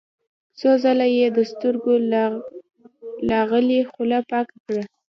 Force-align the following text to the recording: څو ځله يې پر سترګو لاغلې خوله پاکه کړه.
څو 0.59 0.69
ځله 0.83 1.05
يې 1.17 1.27
پر 1.35 1.43
سترګو 1.51 1.93
لاغلې 3.29 3.79
خوله 3.91 4.19
پاکه 4.29 4.55
کړه. 4.65 4.83